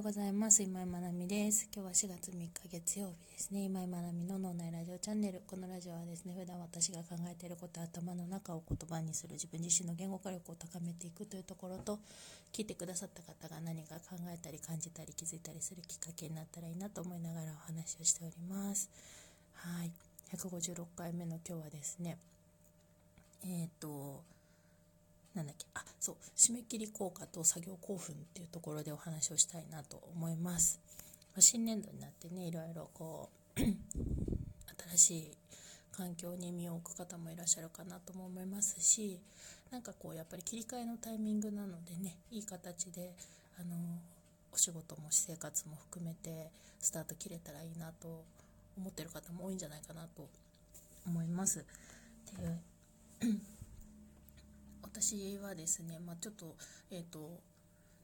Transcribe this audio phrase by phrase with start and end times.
[0.00, 0.62] ようございます。
[0.62, 1.68] 今井まなみです。
[1.70, 3.64] 今日は4月3日月曜日ですね。
[3.64, 5.42] 今井まなみの脳内ラジオチャンネル。
[5.46, 11.98] このラジオはですね普段私が考えていること頭の中を言葉にする自分自身の言語化力を高めていくというところと
[12.50, 18.88] 聞いてくださった方が何か考えたり感じたり気づいたりするきっかけになったらいいなと思いながらお話をしております。
[19.52, 19.92] はい。
[20.34, 22.16] 156回目の今日はですね
[23.44, 24.22] えっ、ー、と
[25.34, 25.66] なんだっけ？
[25.74, 26.16] あそう。
[26.36, 30.80] 締め切り効果と作業興奮っていうところでお話をしたいなと思います、
[31.34, 35.30] まあ、新年度になってねいろいろこう 新しい
[35.92, 39.20] 環境に身を置く方もいらっしゃるかなとも思いますし
[39.70, 43.12] なんかこうやっぱり切り替えのタイミングなのでねいい形で
[43.60, 43.76] あの
[44.52, 46.50] お仕事も私生活も含めて
[46.80, 48.24] スタート切れたらいいなと
[48.76, 50.28] 思ってる方も多いんじゃないかなと
[51.06, 51.64] 思います。
[52.38, 52.58] で
[54.82, 56.56] 私はですね、まあ、ちょっと,、
[56.90, 57.40] えーと、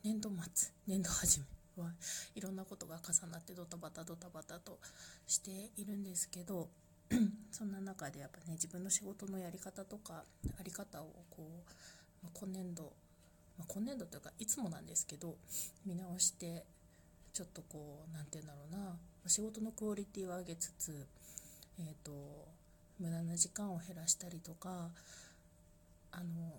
[0.03, 1.47] 年度末 年度始め
[1.83, 1.93] は
[2.35, 4.79] いろんなことが重なってドタバタドタバタと
[5.27, 6.71] しているんですけど
[7.53, 10.25] そんな中でやっぱね自分の仕事のやり方とか
[10.59, 12.93] あり方をこう、まあ、今年度、
[13.59, 15.37] まあ、今年度というかいつもなんですけど
[15.85, 16.65] 見直して
[17.33, 21.07] ちょっとこう何て言うんだろうな仕事のクオリティを上げつつ、
[21.79, 22.57] えーと
[22.99, 24.91] 無駄な時間を減らしたりとか
[26.13, 26.53] あの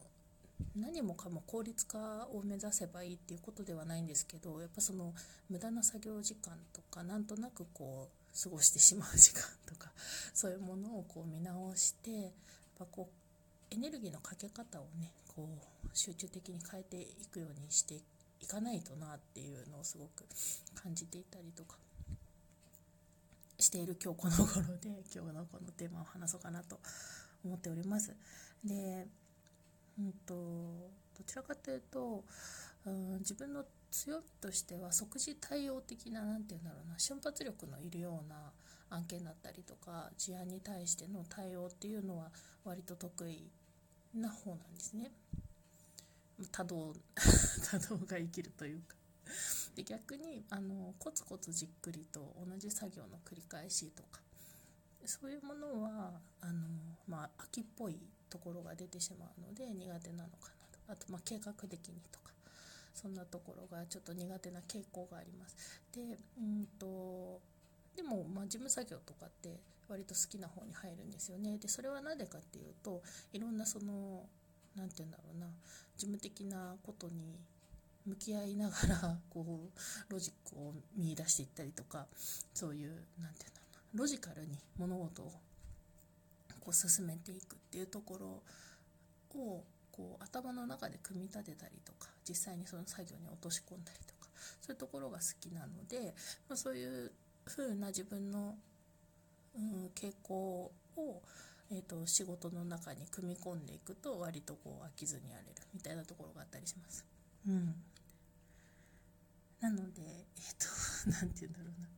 [0.75, 5.13] 何もかも効率化を目指せばいいっていうことではないんですけどやっぱその
[5.49, 9.91] 無駄な作業時間とかなんとなくこう過ごしてしまう時間とか
[10.33, 12.31] そういうものをこう見直してやっ
[12.77, 13.09] ぱこ
[13.71, 18.01] うエネルギーのかけ方をねこう集中的に変えていくようにして
[18.39, 20.25] いかないとなっていうのをすごく
[20.75, 21.77] 感じていたりとか
[23.59, 26.79] している今日この頃で今日のこのテーマを話そうかなと
[27.43, 28.15] 思っております。
[28.63, 29.07] で
[29.99, 30.33] うんと、
[31.17, 32.23] どちらかというと、
[32.85, 38.51] うん、自分の強みとしては即時対応的な何て言うんだろうな瞬発力のいるような
[38.89, 42.29] 案件だったりとか事案に対しての対応っていうのは
[42.63, 43.49] 割と得意
[44.15, 45.11] な方なんですね。
[46.51, 46.93] 多動
[47.71, 48.95] 多動が生きるというか
[49.75, 54.21] で逆にあのコツコツじっくりと同じ作業の繰り返しとか
[55.05, 56.67] そういうものはあの、
[57.07, 57.97] まあ、秋っぽい
[58.29, 60.51] ところが出てしまうので苦手なのか
[60.87, 60.93] なと。
[60.93, 62.27] あとま計画的にとか。
[62.97, 65.55] そんなところがちょっと苦手な傾向があります。
[65.93, 67.39] でうんと
[67.95, 71.59] でもまあ事務作業とかって割と好きな方に入るんですよね。
[71.59, 74.25] でそれは何でかっていうといろんなその
[74.75, 75.47] 何て言うんだろうな。
[75.95, 77.39] 事務的なことに
[78.05, 82.07] 向き合いながら こうロジックを見いだしていったりとか
[82.53, 84.01] そういう何て言うんだろうな。
[84.01, 85.31] ロジカルに物事を
[86.67, 94.29] こう進めていくっていうところをこう頭の中で組み立てたりとか実際にその作業に落とし込んだりとか
[94.59, 96.13] そういうところが好きなので、
[96.49, 97.13] まあ、そういう
[97.45, 98.55] 風な自分の、
[99.55, 101.21] うん、傾向を、
[101.71, 107.05] えーと、仕事の中に組み込んでいくと割とこう飽きずにやれるみたいなところがあったりします。
[107.47, 107.75] うん、
[109.61, 111.96] なので、えっ、ー、と、 何て言うんだろうな。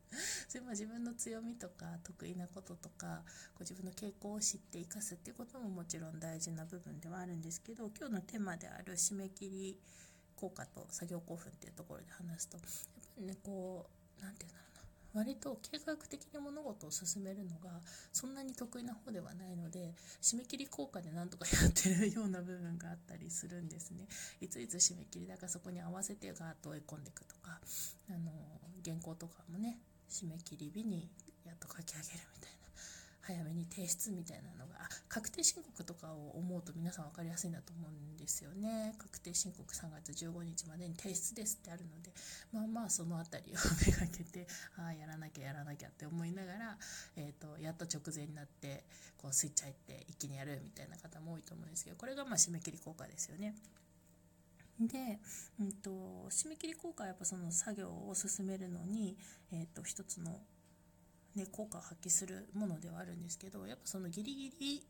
[0.50, 3.22] それも自分の強みとか得意なこととか
[3.54, 9.78] こ自分の傾向を知って生かすっていうことももちろん大事な部分ではあるんですけど今日のテーマである締め切り
[10.36, 13.86] 効果と作業興奮っていうところで話すとやっぱりねこ
[14.20, 14.66] う何て言うんだろ
[15.14, 17.70] うな割と計画的に物事を進めるのが
[18.12, 24.08] そんなに得意な方ではないので締め切り効果でなんとかやってるような部分があったりするんですね。
[24.42, 27.60] いついつ締め切りだからそこに合わせてガーッと追い込んでいくとか
[28.10, 28.32] あの
[28.84, 29.78] 原稿とかもね
[30.10, 31.10] 締め切り日に
[31.46, 32.70] やっと書き上げるみたいな。
[33.22, 34.80] 早めに提出みたいなのが。
[35.08, 38.96] 確定申告とかを思うと皆さん分かりやすいんだと思うんですよね。
[38.98, 42.12] 確定申告3月15日までに提出ですってあるので。
[42.52, 43.56] まあまあその辺りを
[43.86, 46.78] めがけてああやらなきゃやらなきゃって思いながら、
[47.16, 48.84] えーと、やっと直前になって
[49.18, 53.54] こうスイッチ入って一気にやるみたいな方も多いと思うんですけどこれがまあ締め切り効果ですよね。
[54.80, 55.20] で、
[55.60, 55.90] うんと、
[56.30, 59.18] 締め切り効果はやっぱその作業を進めるのに、
[59.52, 60.40] えーと、一つの、
[61.36, 64.84] ね、効果を発揮するものではあるんですけどやっぱそのギリギリ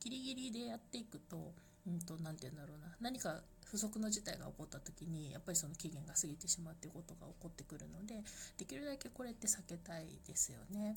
[0.00, 1.52] ギリギリでやっていくと
[1.86, 2.00] 何、うん、
[2.36, 8.22] て言うんだろうな何か不測の事態が起こった時にやっぱりその期限が過ぎてしまうっていうことが起こってくるので
[8.58, 10.96] できるだけこれって避けたいですよね。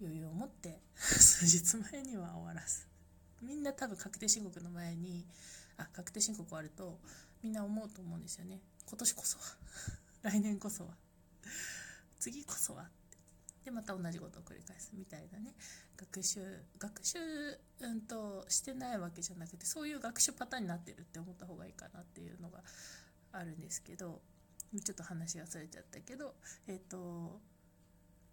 [0.00, 2.86] 余裕を持って数日前には終わらす。
[3.42, 5.26] みんな多分確定申告の前に
[5.78, 6.98] あ確定申告終わると
[7.46, 8.60] みんな思うと思うんですよね。
[8.88, 9.44] 今年こそは。
[10.22, 10.96] 来年こそは。
[12.18, 13.18] 次こそはって。
[13.66, 15.54] でまた同じことを繰り返すみたいなね。
[15.96, 16.40] 学習
[16.76, 17.18] 学習、
[17.82, 22.64] うんと、してないわけじゃなくてそういう学習パターンになってるって思った方がいいかなっていうのが
[23.30, 24.20] あるんですけど
[24.84, 26.34] ちょっと話がそれちゃったけど
[26.66, 27.40] えっ、と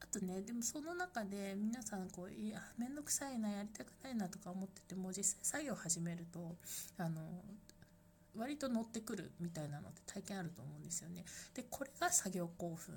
[0.02, 6.58] あとねでもその中で皆さんこういや面倒くさいなやりたくないなとか思ってても実際作業始めると
[6.98, 7.22] あの
[8.38, 11.24] 割と乗ってくるみたいなのって体験あると思うんですよね。
[11.54, 12.96] でこれが作業興奮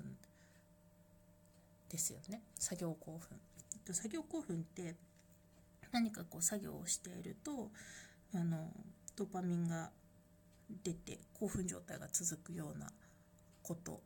[1.89, 3.37] ですよね作業興奮。
[3.93, 4.95] 作業興奮って
[5.91, 7.69] 何かこう作業をしていると
[8.33, 8.69] あの
[9.15, 9.89] ドーパミンが
[10.83, 12.91] 出て興奮状態が続くような
[13.63, 14.01] こと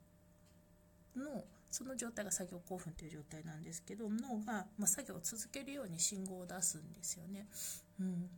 [1.16, 7.48] のその状態が作業興奮という状態なんですけど脳が、まあ、作業を続けるように信号を出すんですよね。
[8.00, 8.30] うん、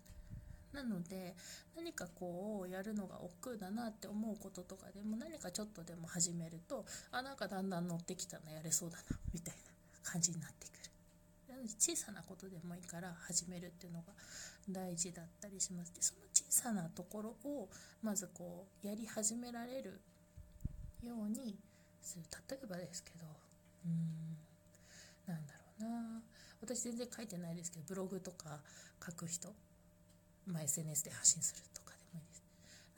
[0.73, 1.35] なので
[1.75, 9.03] 何かこうやるのが億劫だなって思うこととかでも何かちょっとでも始めるとあなんかだんだん乗ってきたなやれそうだな
[9.33, 10.73] みたいな感じになってくる。
[11.79, 14.11] 小さなことでもいいから始めるっていうのが
[14.69, 15.93] 大事だったりします。
[15.93, 17.69] でその小さなところを
[18.01, 20.01] まずこうやり始められる
[21.01, 21.55] ように
[22.01, 22.23] する。
[22.49, 23.25] 例えばですけど
[23.85, 24.35] うん
[25.25, 26.21] なんだろうな。
[26.61, 28.59] 私全然書いてないですけどブログとか
[29.05, 29.53] 書く人、
[30.45, 32.43] まあ、SNS で発信するとかでもいいです。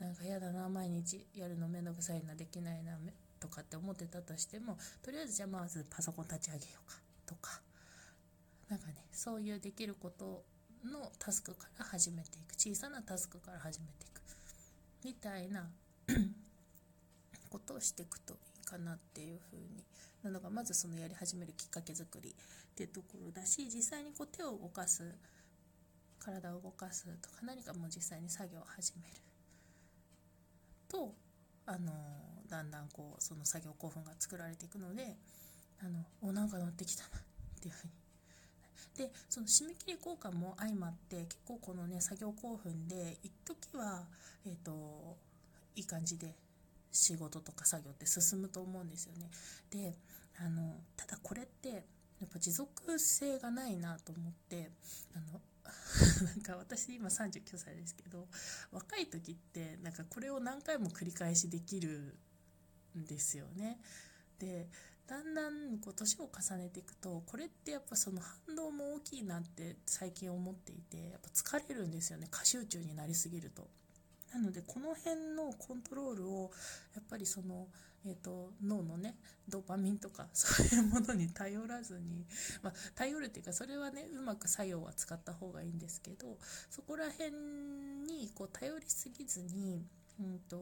[0.00, 2.98] なんか嫌だな毎日やるのめんどくさいなできないな
[3.40, 7.60] とかって思ってたとしてもとりあえずじゃあまずパソコン立ち上げようかとか。
[8.68, 10.42] なんかねそういうできること
[10.84, 12.54] のタスクから始めていく。
[12.54, 14.20] 小さなタスクから始めていく
[15.04, 15.70] みたいな
[17.48, 19.84] ことをしていくといいかなっていうふうに。
[20.26, 22.34] なのがまずそのやり始めるきっかけ作りっ
[22.74, 25.14] ていうところだし実際にこう手を動かす
[26.26, 29.14] 体を動かすとか何かもう実際に作業を始める
[30.88, 31.14] と
[31.66, 31.92] あの
[32.48, 35.16] だんだんこうその作業興奮が作られていくので
[35.80, 37.22] あのおなんか乗ってきたなっ
[37.60, 37.92] ていうふうに
[39.08, 44.04] でその締め切り効果も相まって結構このね作業興奮で一時は
[44.46, 45.16] えっ、ー、と
[45.76, 46.34] いい感じで
[46.90, 49.30] 仕事とか作業って進むと思うんですよね。
[49.70, 49.94] で
[50.38, 51.74] あのただこれってや
[52.26, 54.70] っぱ持続性がないなと思って
[55.14, 55.40] あの
[56.24, 58.26] なんか私今39歳ですけど
[58.72, 62.16] 若い時ってなんかこれを何回も繰り返しできる
[62.98, 63.78] んですよね。
[64.38, 64.68] で
[65.06, 73.68] だんだんこう年を重ねていくとこれってやっぱその反動も大きいなって最近思っていてやっぱ疲れるんですよね過集中になりすぎると。
[74.36, 76.50] なのでこの辺のコントロールを
[76.94, 77.68] やっぱりその、
[78.04, 79.16] えーと、脳のね
[79.48, 82.26] ドーパミンとか そういうものに頼らずに、
[82.62, 86.38] まあ、頼るっていうかそれはねうまく作用は使った方がいいんですけど
[86.70, 89.86] そこら辺にこう頼りすぎずに
[90.18, 90.56] うんと、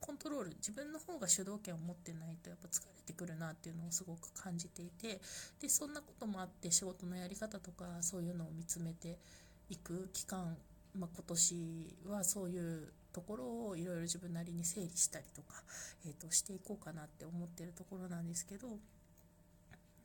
[0.00, 5.20] コントロール自分の方が主導権を持ってないとやっぱ疲れてくるなっていうのをすごく感じていて
[5.60, 9.20] でそんなこともあって仕事のやり方とかそういうのを見つめて
[9.68, 10.56] いく期間、
[10.98, 15.62] まあ、今年はそういうところをいろいろ自分なりに整理したりとか、
[16.06, 18.68] えー、としていこうかなって思ってるところなんですけど、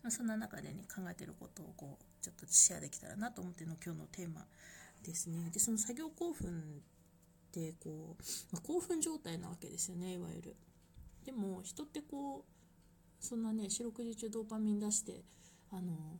[0.09, 4.45] そんな中でね考えてることをこうちょっとシェアできたらなと思っての今日のテーマ
[5.03, 5.49] ですね。
[5.51, 10.55] でその作業興奮ってこう、まあ、興奮状態なわけですよねいわゆる。
[11.25, 15.23] でも人ってこうそんなね四六時中ドーパミン出して
[15.71, 16.19] あの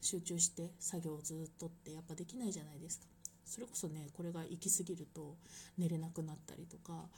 [0.00, 3.06] 集中して作業をずっとってやっぱできないじゃないですか。
[3.44, 5.36] それこそねこれが行き過ぎると
[5.78, 7.08] 寝れなくなったりとか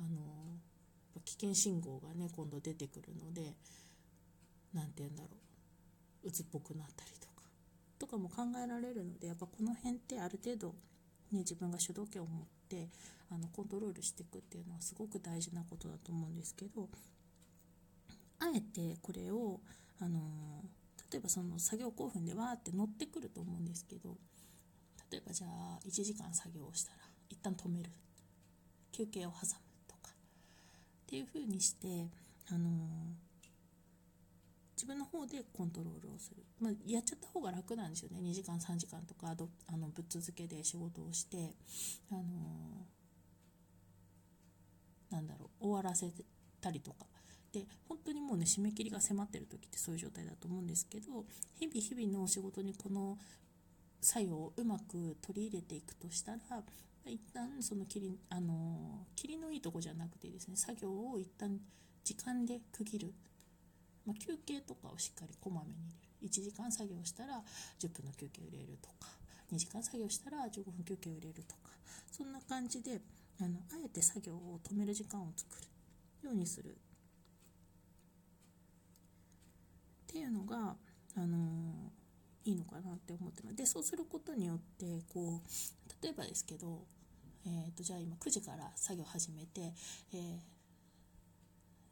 [0.00, 3.54] あの危険信号がね今度出てくるので
[4.74, 5.28] 何て言うんだろ
[6.24, 7.48] う鬱っぽくなったりとか
[7.98, 10.68] とかも考えられるのでやっぱこの辺ってある程度、
[11.32, 12.88] ね、自分が主導権を持って
[13.30, 16.88] あのコントロールしていくっていうのはすごく大事なことだと思うんですけど
[18.38, 19.60] あえてこれを
[20.00, 20.20] あの
[21.10, 24.16] 例えばその作業興奮でわーって乗ってくると思うんですけど
[25.10, 26.98] 例えばじゃあ1時間作業をしたら
[27.28, 27.90] 一旦止める。
[28.92, 29.46] 休憩を挟む
[29.86, 30.10] とか。
[30.10, 32.08] っていう風にして
[32.48, 32.70] あの
[34.74, 38.20] 自分の方でコントロールをする、まあ、やっちゃった方が楽なんですよね。
[38.20, 41.54] 2時間3時間とかどあのぶっ続けで仕事をして
[42.10, 42.22] あの
[45.10, 46.10] なんだろう終わらせ
[46.60, 47.06] たりとか。
[47.52, 53.16] で本当にもうね締め切りが迫ってる時ってそういう状態だと思うんですけど日々日々の仕事にこの
[54.06, 56.38] 作用をうまく取り入れていくとしたら
[57.04, 61.58] 一旦その切りあの切りのいいとこじゃなくてですね作業を一旦
[62.04, 63.14] 時間で区切る、
[64.06, 66.28] まあ、休憩とかをしっかりこまめに入れる。
[66.28, 67.42] 1時間作業したら
[67.80, 69.12] 10分の休憩を入れるとか
[69.52, 71.70] 2時間作業したら15分休憩を入れるとか
[72.10, 73.00] そんな感じで
[73.40, 75.66] あのあえて作業を止める時間を作る。
[76.26, 76.70] ようにする。
[76.70, 76.74] っ
[80.06, 80.76] ていうのが、
[81.16, 81.92] あの、
[82.46, 86.84] いいのかなって思ってますでそうすることによってこう例えばですけど、
[87.44, 89.72] えーと、じゃあ今9時から作業始めて、
[90.14, 90.40] え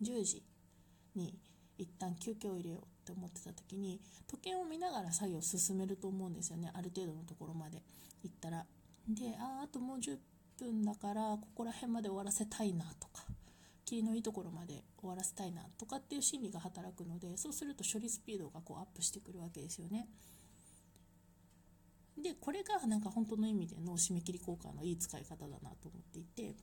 [0.00, 0.42] ー、10時
[1.16, 1.34] に
[1.76, 7.82] 一旦休憩を入れようって思ってた時に時計を見ながら作業を進めると思うんですよねある程度のところまで
[8.22, 8.64] 行ったら。
[9.06, 10.16] でああともう10
[10.58, 13.26] 分だからここら辺まで終わらせたいなとか
[13.84, 20.08] 霧のいいところまで終わらせたいなとかっていう心理が働くのでそうすると処理スピードがこうアップしてくるわけですよね。
[22.22, 26.54] でこれがなんか本当の意味での締め切り効果のいい使い方だなと思っていて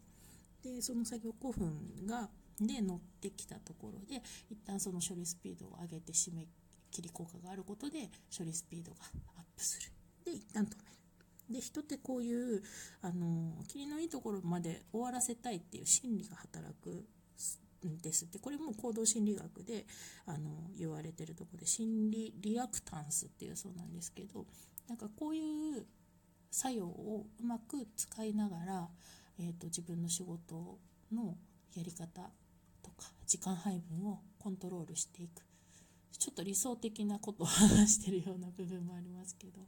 [0.63, 2.29] でその作業5分が
[2.59, 6.47] で乗ってきたところで一旦その処理スピードを上げて締め
[6.91, 8.97] 切り効果があることで処理スピードが
[9.37, 9.91] アップする。
[10.25, 10.91] で一旦止める。
[11.49, 12.61] で人ってこういう
[13.01, 17.05] あの霧のいいところまで終わらせたいっていう心理が働く
[18.01, 18.25] です。
[18.25, 19.85] ってこれも行動心理学で
[20.25, 24.45] あの言われてるとこで心理リアクタンスっていうそうなんですけど
[24.87, 25.41] なんかこうい
[25.79, 25.85] う
[26.51, 28.89] 作用をうまく使いながら、
[29.39, 30.77] えーと、自分の仕事
[31.13, 31.37] の
[31.75, 32.29] やり方
[32.83, 35.50] とか時間配分をコントロールしていく。
[36.17, 39.61] ちょっと理想的なことを話してるような部分もありますけど。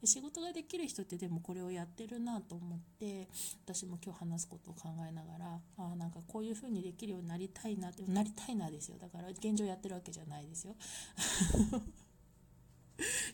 [0.00, 3.28] で仕事ができる人ってでもこれをやってるなと思って
[3.64, 8.98] 私も今日話すことを考えながらあなんかこういう風にできるようになりたいなってなりたいなですよ。
[8.98, 10.74] だから現状やってるわけじゃないですよ。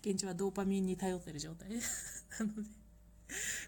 [0.03, 1.69] 現状はドーパミンに頼ってる状態。
[1.71, 1.83] なの
[2.63, 2.69] で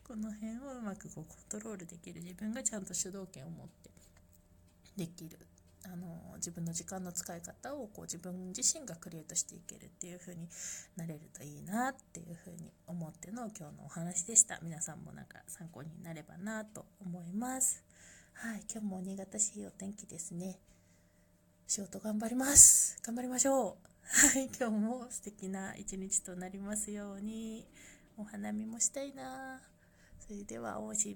[0.05, 3.91] この辺をうまくこうコントロールできる自分がちゃんと主導権を持って
[4.97, 5.39] できる。
[5.85, 10.49] あの自分の時間の使い方をこう自分自身がクリエイトしていけるっていう風に
[10.97, 17.85] なれるといいなっていう風に思っての今日のお話でした皆さんもなんか参考になればなと思います
[18.35, 20.59] はい今日も新潟市いいお天気ですね
[21.67, 27.65] 仕事頑張ります頑張りましょうはい、今日も素敵な一日となりますように。
[28.19, 29.59] お花見もしたいな。
[30.21, 31.11] それでは、おしまい。